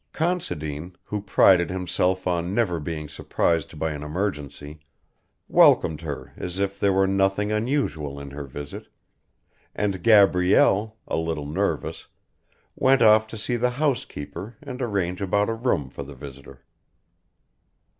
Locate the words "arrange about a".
14.81-15.53